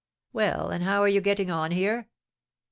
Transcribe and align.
"Well, 0.33 0.71
and 0.71 0.83
how 0.83 1.03
are 1.03 1.07
you 1.07 1.21
getting 1.21 1.51
on 1.51 1.69
here?" 1.69 2.07